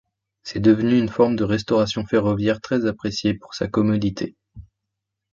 C'est 0.41 0.59
devenu 0.59 0.97
une 0.97 1.09
forme 1.09 1.35
de 1.35 1.43
restauration 1.43 2.07
ferroviaire 2.07 2.59
très 2.59 2.87
appréciée 2.87 3.35
pour 3.35 3.53
sa 3.53 3.67
commodité. 3.67 4.35